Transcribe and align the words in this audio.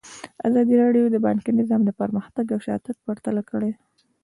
ازادي 0.47 0.75
راډیو 0.83 1.05
د 1.13 1.17
بانکي 1.25 1.51
نظام 1.59 1.81
پرمختګ 2.01 2.45
او 2.51 2.59
شاتګ 2.65 2.95
پرتله 3.07 3.41
کړی. 3.49 3.71